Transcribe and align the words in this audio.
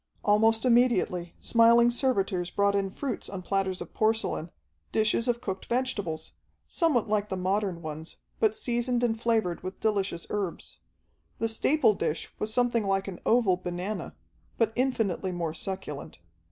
Almost 0.25 0.65
immediately 0.65 1.35
smiling 1.39 1.91
servitors 1.91 2.49
brought 2.49 2.73
in 2.73 2.89
fruits 2.89 3.29
on 3.29 3.43
platters 3.43 3.81
of 3.81 3.93
porcelain, 3.93 4.49
dishes 4.91 5.27
of 5.27 5.41
cooked 5.41 5.67
vegetables, 5.67 6.31
somewhat 6.65 7.07
like 7.07 7.29
the 7.29 7.37
modern 7.37 7.83
ones, 7.83 8.17
but 8.39 8.55
seasoned 8.55 9.03
and 9.03 9.21
flavored 9.21 9.61
with 9.61 9.79
delicious 9.79 10.25
herbs. 10.31 10.79
The 11.37 11.47
staple 11.47 11.93
dish 11.93 12.33
was 12.39 12.51
something 12.51 12.87
like 12.87 13.07
an 13.07 13.19
oval 13.27 13.57
banana, 13.57 14.15
but 14.57 14.73
infinitely 14.75 15.31
more 15.31 15.53
succulent. 15.53 16.17